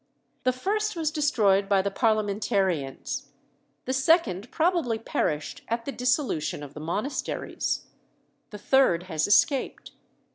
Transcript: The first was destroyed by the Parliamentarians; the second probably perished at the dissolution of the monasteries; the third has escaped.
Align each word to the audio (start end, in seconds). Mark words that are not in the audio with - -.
The 0.45 0.51
first 0.51 0.95
was 0.95 1.11
destroyed 1.11 1.69
by 1.69 1.83
the 1.83 1.91
Parliamentarians; 1.91 3.29
the 3.85 3.93
second 3.93 4.49
probably 4.49 4.97
perished 4.97 5.61
at 5.67 5.85
the 5.85 5.91
dissolution 5.91 6.63
of 6.63 6.73
the 6.73 6.79
monasteries; 6.79 7.85
the 8.49 8.57
third 8.57 9.03
has 9.03 9.27
escaped. 9.27 9.91